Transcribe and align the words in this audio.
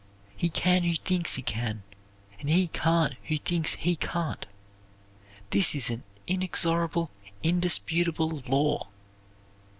He 0.35 0.49
can 0.49 0.81
who 0.81 0.95
thinks 0.95 1.35
he 1.35 1.43
can, 1.43 1.83
and 2.39 2.49
he 2.49 2.69
can't 2.69 3.13
who 3.27 3.37
thinks 3.37 3.75
he 3.75 3.95
can't. 3.95 4.47
This 5.51 5.75
is 5.75 5.91
an 5.91 6.03
inexorable, 6.25 7.11
indisputable 7.43 8.41
law. 8.47 8.87